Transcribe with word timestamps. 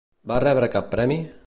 Va 0.31 0.39
rebre 0.45 0.71
cap 0.77 0.91
premi? 0.97 1.21